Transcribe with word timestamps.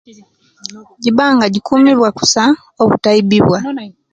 Gibanga 1.03 1.45
gikumirwe 1.53 2.09
kusa 2.17 2.43
obutaibibwa. 2.81 3.59